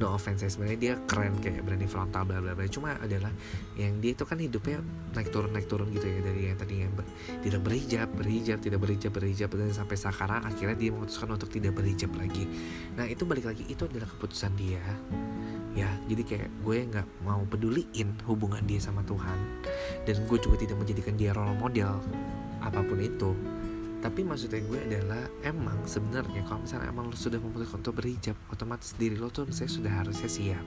no 0.00 0.16
offense 0.16 0.42
sebenarnya 0.48 0.78
dia 0.80 0.94
keren 1.04 1.36
kayak 1.38 1.62
berani 1.62 1.86
frontal 1.86 2.24
bla 2.26 2.40
bla 2.40 2.56
bla. 2.56 2.64
Cuma 2.66 2.96
adalah 2.98 3.30
yang 3.78 4.00
dia 4.00 4.16
itu 4.16 4.24
kan 4.24 4.40
hidupnya 4.40 4.80
naik 5.14 5.28
turun 5.30 5.52
naik 5.52 5.68
turun 5.68 5.92
gitu 5.92 6.06
ya 6.08 6.18
dari 6.24 6.50
yang 6.50 6.58
tadinya 6.58 6.88
ber, 6.96 7.04
tidak 7.44 7.60
berhijab 7.60 8.08
berhijab 8.16 8.58
tidak 8.58 8.78
berhijab 8.80 9.12
berhijab 9.12 9.48
dan 9.54 9.70
sampai 9.70 9.96
sekarang 10.00 10.42
akhirnya 10.42 10.76
dia 10.80 10.90
memutuskan 10.90 11.28
untuk 11.30 11.50
tidak 11.52 11.76
berhijab 11.76 12.10
lagi. 12.16 12.48
Nah 12.96 13.06
itu 13.06 13.22
balik 13.28 13.46
lagi 13.46 13.64
itu 13.68 13.84
adalah 13.84 14.08
keputusan 14.08 14.52
dia. 14.56 14.82
Ya 15.74 15.90
jadi 16.06 16.22
kayak 16.22 16.48
gue 16.62 16.76
nggak 16.88 17.06
mau 17.26 17.42
peduliin 17.46 18.16
hubungan 18.24 18.62
dia 18.64 18.80
sama 18.80 19.04
Tuhan. 19.04 19.38
Dan 20.08 20.24
gue 20.24 20.38
juga 20.40 20.56
tidak 20.56 20.80
menjadikan 20.80 21.14
dia 21.14 21.36
role 21.36 21.54
model 21.58 22.00
apa 22.64 22.80
pun 22.80 22.96
itu 22.96 23.36
tapi 24.04 24.20
maksudnya 24.20 24.60
gue 24.60 24.76
adalah 24.84 25.24
emang 25.40 25.80
sebenarnya 25.88 26.44
kalau 26.44 26.60
misalnya 26.60 26.92
emang 26.92 27.08
lo 27.08 27.16
sudah 27.16 27.40
memutuskan 27.40 27.80
untuk 27.80 27.96
berhijab 27.96 28.36
otomatis 28.52 28.92
diri 29.00 29.16
lo 29.16 29.32
tuh 29.32 29.48
saya 29.48 29.64
sudah 29.64 29.88
harusnya 29.88 30.28
siap. 30.28 30.60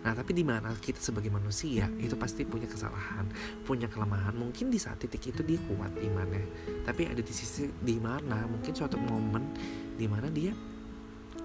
Nah 0.00 0.16
tapi 0.16 0.32
di 0.32 0.40
mana 0.40 0.72
kita 0.72 0.96
sebagai 0.96 1.28
manusia 1.28 1.92
itu 2.00 2.16
pasti 2.16 2.48
punya 2.48 2.64
kesalahan 2.64 3.28
punya 3.68 3.84
kelemahan. 3.84 4.32
Mungkin 4.32 4.72
di 4.72 4.80
saat 4.80 4.96
titik 4.96 5.28
itu 5.28 5.44
dia 5.44 5.60
kuat 5.68 5.92
imannya 6.00 6.40
tapi 6.88 7.04
ada 7.04 7.20
di 7.20 7.32
sisi 7.36 7.68
di 7.68 8.00
mana 8.00 8.48
mungkin 8.48 8.72
suatu 8.72 8.96
momen 8.96 9.52
di 10.00 10.08
mana 10.08 10.32
dia 10.32 10.56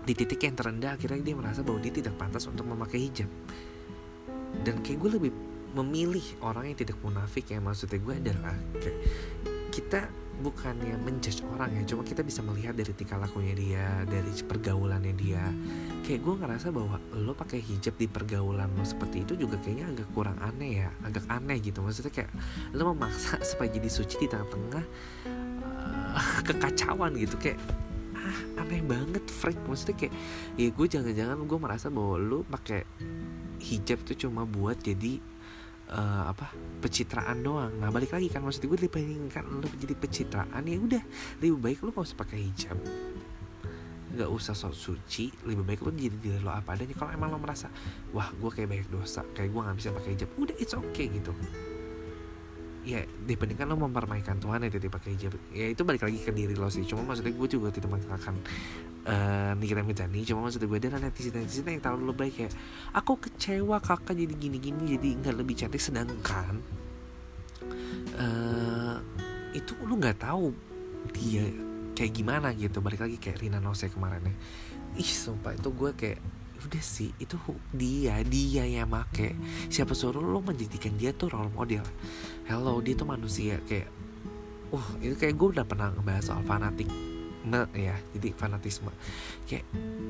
di 0.07 0.13
titik 0.15 0.39
yang 0.39 0.55
terendah 0.55 0.95
akhirnya 0.95 1.19
dia 1.19 1.35
merasa 1.35 1.67
bahwa 1.67 1.83
dia 1.83 1.91
tidak 1.91 2.15
pantas 2.15 2.47
untuk 2.47 2.63
memakai 2.63 3.11
hijab. 3.11 3.27
Dan 4.63 4.79
kayak 4.79 5.03
gue 5.03 5.11
lebih 5.19 5.31
memilih 5.75 6.23
orang 6.39 6.71
yang 6.71 6.79
tidak 6.79 6.95
munafik 7.03 7.51
ya 7.51 7.59
maksudnya 7.59 7.99
gue 7.99 8.15
adalah 8.23 8.55
kayak 8.79 8.95
kita 9.75 10.07
bukannya 10.39 10.95
menjudge 11.03 11.43
orang 11.51 11.71
ya 11.75 11.83
cuma 11.87 12.03
kita 12.03 12.19
bisa 12.19 12.43
melihat 12.43 12.75
dari 12.75 12.91
tingkah 12.95 13.19
lakunya 13.19 13.55
dia 13.55 13.87
dari 14.07 14.31
pergaulannya 14.31 15.11
dia. 15.15 15.51
Kayak 16.07 16.21
gue 16.23 16.35
ngerasa 16.43 16.67
bahwa 16.71 16.95
lo 17.15 17.35
pakai 17.35 17.59
hijab 17.59 17.95
di 17.99 18.07
pergaulan 18.07 18.71
lo 18.71 18.87
seperti 18.87 19.27
itu 19.27 19.35
juga 19.35 19.59
kayaknya 19.59 19.91
agak 19.91 20.07
kurang 20.15 20.39
aneh 20.39 20.83
ya 20.83 20.89
agak 21.03 21.27
aneh 21.27 21.59
gitu. 21.59 21.83
Maksudnya 21.83 22.11
kayak 22.11 22.31
lo 22.71 22.95
memaksa 22.95 23.39
supaya 23.51 23.67
jadi 23.67 23.87
suci 23.91 24.15
di 24.15 24.27
tengah-tengah 24.31 24.85
uh, 25.27 26.39
kekacauan 26.47 27.15
gitu. 27.19 27.35
Kayak 27.35 27.59
ah 28.15 28.63
aneh 28.63 28.79
banget 28.79 29.23
freak. 29.27 29.59
Maksudnya 29.67 30.07
kayak 30.07 30.13
ya 30.55 30.67
gue 30.71 30.87
jangan-jangan 30.87 31.37
gue 31.43 31.59
merasa 31.59 31.87
bahwa 31.91 32.15
lo 32.15 32.39
pakai 32.47 32.83
hijab 33.59 34.03
tuh 34.07 34.15
cuma 34.15 34.43
buat 34.43 34.79
jadi 34.79 35.34
uh, 35.91 36.31
apa 36.31 36.49
pencitraan 36.81 37.41
doang. 37.41 37.73
Nah 37.77 37.89
balik 37.93 38.13
lagi 38.13 38.29
kan 38.31 38.41
maksud 38.41 38.65
gue 38.65 38.79
dibandingkan 38.87 39.43
lu 39.45 39.67
jadi 39.77 39.93
pencitraan 39.93 40.63
ya 40.65 40.77
udah. 40.79 41.03
Lebih 41.41 41.57
baik 41.59 41.77
lu 41.85 41.89
gak 41.93 42.05
usah 42.05 42.17
pakai 42.17 42.39
hijab. 42.41 42.77
Nggak 44.15 44.31
usah 44.31 44.55
sok 44.55 44.71
suci 44.71 45.27
lebih 45.43 45.67
baik 45.67 45.83
lu 45.83 45.91
jadi 45.91 46.15
diri 46.15 46.39
lo 46.39 46.55
apa 46.55 46.73
adanya. 46.73 46.95
Kalau 46.95 47.11
emang 47.11 47.35
lo 47.35 47.39
merasa 47.41 47.67
wah 48.15 48.31
gue 48.31 48.49
kayak 48.49 48.67
banyak 48.71 48.89
dosa 48.89 49.27
kayak 49.35 49.51
gue 49.51 49.61
nggak 49.61 49.77
bisa 49.77 49.89
pakai 49.91 50.09
hijab 50.15 50.29
udah 50.39 50.55
it's 50.55 50.71
okay 50.71 51.11
gitu. 51.11 51.35
Ya 52.85 53.03
dibandingkan 53.27 53.65
lo 53.67 53.75
mempermainkan 53.75 54.39
Tuhan 54.39 54.63
ya 54.63 54.69
tidak 54.71 54.95
pakai 54.95 55.19
hijab. 55.19 55.35
Ya 55.51 55.67
itu 55.73 55.81
balik 55.83 56.07
lagi 56.07 56.21
ke 56.21 56.31
diri 56.31 56.55
lo 56.55 56.71
sih. 56.71 56.87
Cuma 56.87 57.03
maksudnya 57.03 57.35
gue 57.35 57.47
juga 57.49 57.73
tidak 57.75 57.91
mengatakan 57.91 58.39
uh, 59.05 59.51
Nikita 59.57 59.81
Mirzani 59.85 60.25
cuma 60.25 60.49
maksudnya 60.49 60.67
gue 60.67 60.79
ada 60.81 60.97
netizen 60.97 61.33
netizen 61.37 61.69
yang 61.69 61.83
terlalu 61.83 62.13
baik 62.13 62.33
kayak 62.41 62.53
aku 62.91 63.21
kecewa 63.21 63.77
kakak 63.79 64.17
jadi 64.17 64.33
gini 64.35 64.57
gini 64.57 64.97
jadi 64.97 65.09
nggak 65.21 65.35
lebih 65.37 65.55
cantik. 65.55 65.81
Sedangkan 65.81 66.59
uh, 68.17 68.97
itu 69.53 69.71
lo 69.85 69.93
nggak 69.95 70.19
tahu 70.19 70.51
dia 71.13 71.45
kayak 71.95 72.11
gimana 72.11 72.51
gitu. 72.57 72.81
Balik 72.81 73.05
lagi 73.05 73.17
kayak 73.21 73.39
Rina 73.41 73.61
Nose 73.61 73.87
kemarin 73.87 74.25
ya. 74.25 74.35
Ih 74.99 75.11
sumpah 75.11 75.53
itu 75.55 75.69
gue 75.71 75.91
kayak 75.93 76.19
udah 76.65 76.81
sih 76.81 77.13
itu 77.21 77.37
dia 77.75 78.17
dia 78.25 78.65
yang 78.65 78.89
make. 78.89 79.37
Siapa 79.69 79.93
suruh 79.93 80.23
lo 80.23 80.41
menjadikan 80.41 80.97
dia 80.97 81.13
tuh 81.13 81.29
role 81.29 81.53
model? 81.53 81.85
Hello 82.49 82.81
dia 82.81 82.97
tuh 82.97 83.05
manusia 83.05 83.61
kayak 83.69 83.87
uh 84.73 84.87
itu 84.97 85.13
kayak 85.13 85.37
gue 85.37 85.47
udah 85.55 85.65
pernah 85.67 85.93
ngebahas 85.93 86.25
soal 86.25 86.41
fanatik 86.41 87.14
nah, 87.45 87.69
ya 87.71 87.95
jadi 88.17 88.33
fanatisme. 88.33 88.91
Kayak 89.45 89.65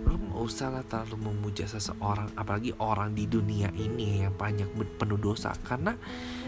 lo 0.08 0.16
gak 0.16 0.42
usah 0.42 0.68
lah 0.72 0.84
terlalu 0.88 1.32
memuja 1.32 1.68
seseorang 1.68 2.32
apalagi 2.40 2.72
orang 2.80 3.12
di 3.12 3.28
dunia 3.28 3.70
ini 3.76 4.24
yang 4.24 4.34
banyak 4.34 4.72
penuh 4.98 5.20
dosa. 5.20 5.52
Karena 5.62 5.94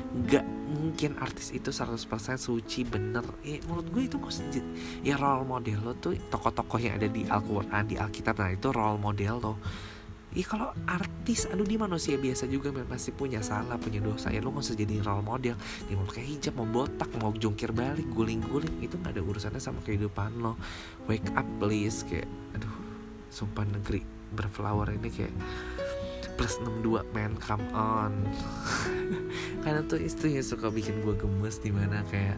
nggak 0.07 0.45
mungkin 0.71 1.19
artis 1.19 1.51
itu 1.51 1.69
100% 1.69 2.39
suci 2.39 2.87
bener. 2.87 3.23
Ya 3.43 3.59
menurut 3.67 3.87
gue 3.91 4.03
itu 4.07 4.17
ya 5.03 5.15
role 5.19 5.45
model 5.45 5.79
lo 5.83 5.93
tuh 5.95 6.15
tokoh-tokoh 6.17 6.79
yang 6.81 6.99
ada 6.99 7.07
di 7.07 7.23
Al-Quran 7.27 7.83
di 7.87 7.95
Alkitab 7.95 8.35
nah 8.39 8.51
itu 8.51 8.69
role 8.71 8.99
model 8.99 9.35
lo 9.39 9.53
Ya 10.37 10.45
kalau 10.45 10.69
artis, 10.85 11.49
aduh 11.49 11.65
dia 11.65 11.81
manusia 11.81 12.13
biasa 12.13 12.45
juga 12.45 12.69
masih 12.69 13.09
punya 13.17 13.41
salah, 13.41 13.73
punya 13.81 13.97
dosa. 13.97 14.29
Ya 14.29 14.37
lo 14.37 14.53
gak 14.53 14.69
usah 14.69 14.77
jadi 14.77 15.01
role 15.01 15.25
model. 15.25 15.57
Dia 15.89 15.95
mau 15.97 16.05
pakai 16.05 16.29
hijab, 16.29 16.53
mau 16.61 16.69
botak, 16.69 17.09
mau 17.17 17.33
jungkir 17.33 17.73
balik, 17.73 18.05
guling-guling. 18.13 18.77
Itu 18.77 19.01
gak 19.01 19.17
ada 19.17 19.25
urusannya 19.25 19.57
sama 19.57 19.81
kehidupan 19.81 20.37
lo. 20.37 20.53
Wake 21.09 21.25
up 21.33 21.47
please. 21.57 22.05
Kayak 22.05 22.29
aduh 22.53 22.69
sumpah 23.33 23.65
negeri 23.65 24.05
berflower 24.37 24.93
ini 24.93 25.09
kayak 25.09 25.33
plus 26.37 26.61
62 26.61 27.01
man 27.17 27.33
come 27.41 27.65
on. 27.73 28.13
Karena 29.65 29.81
tuh 29.89 29.97
istrinya 29.97 30.45
suka 30.45 30.69
bikin 30.69 31.01
gue 31.01 31.17
gemes 31.17 31.57
di 31.57 31.73
mana 31.73 32.05
kayak 32.13 32.37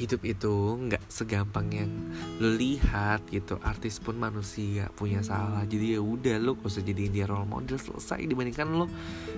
hidup 0.00 0.24
itu 0.24 0.48
nggak 0.88 1.01
segampang 1.12 1.68
yang 1.68 1.92
lo 2.40 2.56
lihat 2.56 3.28
gitu 3.28 3.60
artis 3.60 4.00
pun 4.00 4.16
manusia 4.16 4.88
punya 4.96 5.20
salah. 5.20 5.60
Jadi 5.68 5.92
ya 5.92 6.00
udah 6.00 6.40
lo 6.40 6.56
gak 6.56 6.72
usah 6.72 6.80
jadiin 6.80 7.12
dia 7.12 7.28
role 7.28 7.44
model 7.44 7.76
selesai. 7.76 8.24
Dibandingkan 8.24 8.72
lo 8.72 8.88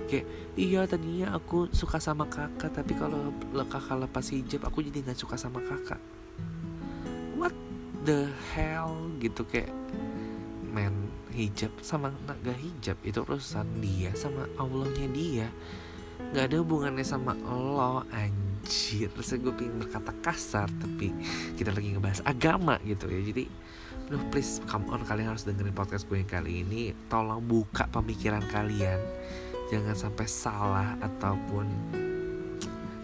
kayak 0.07 0.55
iya 0.55 0.87
tadinya 0.87 1.35
aku 1.35 1.67
suka 1.75 1.99
sama 1.99 2.23
kakak 2.31 2.71
tapi 2.71 2.95
kalau 2.95 3.35
kakak 3.67 4.07
lepas 4.07 4.31
hijab 4.31 4.63
aku 4.63 4.87
jadi 4.87 5.03
nggak 5.03 5.19
suka 5.19 5.35
sama 5.35 5.59
kakak. 5.59 5.99
What 7.35 7.51
the 8.07 8.31
hell? 8.55 9.11
Gitu 9.19 9.43
kayak 9.43 9.75
men 10.71 11.11
hijab 11.35 11.75
sama 11.83 12.15
gak 12.23 12.55
hijab 12.55 12.95
itu 13.03 13.19
urusan 13.19 13.67
dia 13.83 14.15
sama 14.15 14.47
Allahnya 14.55 15.07
dia. 15.11 15.47
Nggak 16.31 16.45
ada 16.47 16.55
hubungannya 16.63 17.03
sama 17.03 17.35
lo 17.43 18.07
anjing 18.15 18.44
anjir 18.65 19.13
rasanya 19.13 19.45
gue 19.45 19.53
pengen 19.61 19.77
berkata 19.77 20.09
kasar 20.25 20.65
tapi 20.81 21.13
kita 21.53 21.69
lagi 21.69 21.93
ngebahas 21.93 22.25
agama 22.25 22.81
gitu 22.81 23.05
ya. 23.13 23.21
Jadi 23.21 23.45
Aduh 24.05 24.21
please 24.29 24.61
come 24.69 24.85
on 24.89 25.01
kalian 25.05 25.33
harus 25.33 25.45
dengerin 25.45 25.73
podcast 25.73 26.09
gue 26.09 26.17
yang 26.17 26.29
kali 26.29 26.65
ini. 26.65 26.97
Tolong 27.05 27.45
buka 27.45 27.85
pemikiran 27.93 28.41
kalian. 28.49 28.97
Jangan 29.69 29.93
sampai 29.93 30.25
salah 30.25 30.97
ataupun 30.97 31.65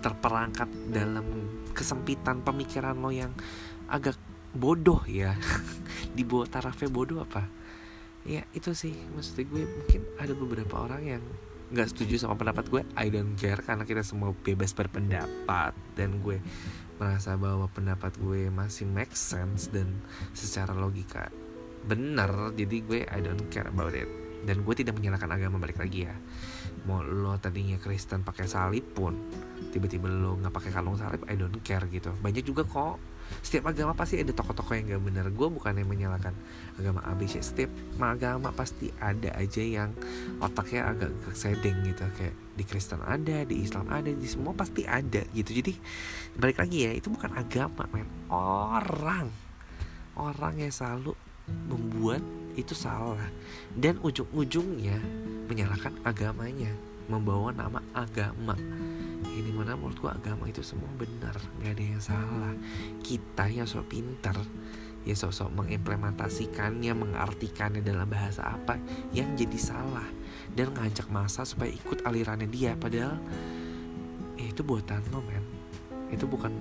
terperangkap 0.02 0.70
dalam 0.90 1.26
kesempitan 1.78 2.42
pemikiran 2.42 2.98
lo 2.98 3.14
yang 3.14 3.34
agak 3.86 4.18
bodoh 4.54 5.06
ya. 5.06 5.38
Di 6.18 6.26
bawah 6.26 6.50
tarafnya 6.50 6.90
bodoh 6.90 7.22
apa? 7.22 7.46
Ya 8.26 8.46
itu 8.58 8.74
sih. 8.74 8.94
Maksudnya 9.14 9.46
gue 9.46 9.64
mungkin 9.66 10.02
ada 10.18 10.34
beberapa 10.34 10.86
orang 10.86 11.02
yang 11.06 11.24
nggak 11.72 11.88
setuju 11.96 12.20
sama 12.20 12.36
pendapat 12.36 12.68
gue 12.68 12.82
I 13.00 13.08
don't 13.08 13.40
care 13.40 13.64
karena 13.64 13.88
kita 13.88 14.04
semua 14.04 14.36
bebas 14.36 14.76
berpendapat. 14.76 15.72
Dan 15.96 16.20
gue 16.20 16.44
merasa 17.00 17.40
bahwa 17.40 17.66
pendapat 17.72 18.14
gue 18.20 18.52
masih 18.52 18.86
make 18.86 19.16
sense 19.16 19.72
dan 19.72 19.90
secara 20.36 20.76
logika 20.76 21.32
benar 21.82 22.54
jadi 22.54 22.78
gue 22.86 23.00
I 23.10 23.20
don't 23.24 23.48
care 23.50 23.72
about 23.72 23.96
it. 23.96 24.06
Dan 24.42 24.66
gue 24.66 24.74
tidak 24.74 24.98
menyalahkan 24.98 25.30
agama 25.32 25.62
balik 25.62 25.80
lagi 25.80 26.06
ya. 26.10 26.16
Mau 26.90 27.02
lo 27.06 27.38
tadinya 27.38 27.78
Kristen 27.78 28.26
pakai 28.26 28.50
salib 28.50 28.92
pun 28.92 29.18
tiba-tiba 29.72 30.10
lo 30.12 30.36
nggak 30.38 30.54
pakai 30.54 30.72
kalung 30.76 30.98
salib 31.00 31.24
I 31.30 31.40
don't 31.40 31.56
care 31.64 31.88
gitu. 31.88 32.12
Banyak 32.20 32.44
juga 32.44 32.68
kok 32.68 32.98
setiap 33.40 33.72
agama 33.72 33.96
pasti 33.96 34.20
ada 34.20 34.36
tokoh-tokoh 34.36 34.76
yang 34.76 35.00
gak 35.00 35.04
bener 35.08 35.26
gue 35.32 35.48
bukan 35.48 35.74
yang 35.80 35.88
menyalahkan 35.88 36.36
agama 36.76 37.00
ABC 37.08 37.40
setiap 37.40 37.72
agama 38.00 38.52
pasti 38.52 38.92
ada 39.00 39.32
aja 39.40 39.64
yang 39.64 39.96
otaknya 40.44 40.92
agak 40.92 41.12
sedeng 41.32 41.80
gitu. 41.88 42.04
Kayak 42.20 42.36
di 42.60 42.64
Kristen 42.68 43.02
ada 43.02 43.48
di 43.48 43.64
Islam 43.64 43.88
ada 43.88 44.12
di 44.12 44.28
semua 44.28 44.52
pasti 44.52 44.84
ada 44.84 45.24
gitu. 45.32 45.52
Jadi 45.56 45.74
balik 46.36 46.60
lagi 46.60 46.78
ya 46.86 46.92
itu 46.92 47.08
bukan 47.08 47.32
agama 47.34 47.88
men. 47.96 48.08
Orang. 48.32 49.32
Orang 50.12 50.60
yang 50.60 50.74
selalu 50.74 51.16
membuat 51.72 52.20
itu 52.60 52.76
salah. 52.76 53.32
Dan 53.72 53.98
ujung-ujungnya 54.04 55.00
menyalahkan 55.48 55.96
agamanya. 56.04 56.72
Membawa 57.12 57.52
nama 57.52 57.84
agama 57.92 58.56
ini 59.38 59.50
mana 59.56 59.80
menurut 59.80 59.98
gua 60.02 60.18
agama 60.18 60.48
itu 60.52 60.60
semua 60.60 60.92
benar. 61.00 61.36
Nggak 61.60 61.72
ada 61.72 61.84
yang 61.84 62.04
salah. 62.04 62.54
Kita 63.00 63.46
yang 63.48 63.68
sok 63.68 63.88
pintar 63.88 64.38
ya 65.02 65.18
sosok 65.18 65.50
mengimplementasikannya 65.58 66.94
mengartikannya 66.94 67.82
dalam 67.82 68.06
bahasa 68.06 68.54
apa 68.54 68.78
yang 69.16 69.34
jadi 69.34 69.58
salah. 69.58 70.08
Dan 70.52 70.76
ngajak 70.76 71.08
masa 71.10 71.48
supaya 71.48 71.72
ikut 71.72 72.04
alirannya 72.04 72.48
dia. 72.52 72.76
Padahal 72.76 73.18
ya 74.36 74.48
itu 74.52 74.62
buatan 74.62 75.02
lo 75.10 75.24
men. 75.24 75.46
Itu 76.12 76.28
bukan 76.28 76.52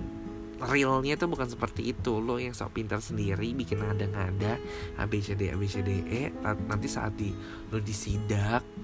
realnya 0.61 1.17
itu 1.17 1.25
bukan 1.27 1.49
seperti 1.49 1.91
itu. 1.91 2.21
Lo 2.21 2.37
yang 2.37 2.55
sok 2.55 2.77
pintar 2.79 3.01
sendiri 3.03 3.53
bikin 3.53 3.81
ngada-ngada 3.81 4.57
ABCD 5.01 5.51
ABCDE 5.53 6.31
nanti 6.41 6.87
saat 6.87 7.13
di 7.17 7.33
lo 7.73 7.77
disidak 7.81 8.80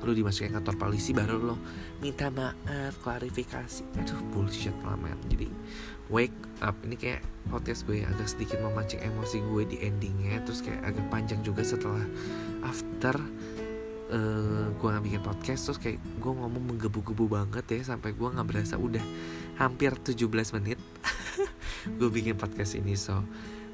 lu 0.00 0.16
dimasukin 0.16 0.56
kantor 0.56 0.76
polisi 0.80 1.12
baru 1.12 1.36
lo 1.52 1.56
minta 2.00 2.32
maaf 2.32 2.96
klarifikasi. 3.04 3.84
Aduh 4.00 4.20
bullshit 4.32 4.74
lah 4.84 4.96
man. 4.96 5.16
Jadi 5.28 5.48
wake 6.08 6.34
up. 6.64 6.76
Ini 6.84 6.96
kayak 6.96 7.22
podcast 7.52 7.84
gue 7.84 8.02
agak 8.02 8.28
sedikit 8.28 8.58
memancing 8.64 9.00
emosi 9.04 9.38
gue 9.44 9.62
di 9.68 9.76
endingnya 9.84 10.40
terus 10.44 10.64
kayak 10.64 10.80
agak 10.88 11.06
panjang 11.12 11.40
juga 11.44 11.62
setelah 11.62 12.04
after 12.64 13.16
uh, 14.10 14.66
gue 14.72 14.88
nggak 14.88 15.04
bikin 15.04 15.22
podcast. 15.22 15.60
Terus 15.68 15.78
kayak 15.78 15.98
gue 16.00 16.32
ngomong 16.32 16.64
menggebu-gebu 16.74 17.24
banget 17.28 17.64
ya 17.68 17.94
sampai 17.94 18.16
gue 18.16 18.28
nggak 18.28 18.46
berasa 18.48 18.80
udah 18.80 19.04
hampir 19.60 19.92
17 19.92 20.16
menit 20.56 20.80
gue 21.98 22.08
bikin 22.08 22.40
podcast 22.40 22.74
ini. 22.76 22.96
So 22.96 23.20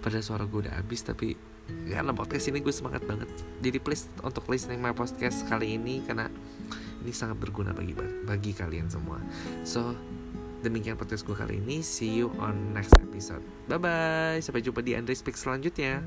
pada 0.03 0.19
suara 0.23 0.47
gue 0.47 0.67
udah 0.67 0.75
habis 0.79 1.03
tapi 1.03 1.56
karena 1.87 2.13
podcast 2.15 2.47
ini 2.51 2.59
gue 2.63 2.75
semangat 2.75 3.03
banget. 3.07 3.31
Jadi 3.63 3.79
please 3.83 4.11
untuk 4.23 4.47
listening 4.51 4.83
my 4.83 4.95
podcast 4.95 5.47
kali 5.47 5.79
ini 5.79 6.03
karena 6.07 6.31
ini 7.03 7.13
sangat 7.15 7.39
berguna 7.39 7.71
bagi 7.71 7.95
bagi 8.27 8.53
kalian 8.55 8.91
semua. 8.91 9.23
So 9.63 9.95
demikian 10.67 10.99
podcast 10.99 11.23
gue 11.23 11.37
kali 11.39 11.63
ini. 11.63 11.83
See 11.83 12.11
you 12.11 12.35
on 12.43 12.75
next 12.75 12.95
episode. 12.99 13.43
Bye 13.71 13.79
bye 13.79 14.39
sampai 14.43 14.63
jumpa 14.63 14.83
di 14.83 14.99
Andre 14.99 15.15
Speak 15.15 15.39
selanjutnya 15.39 16.03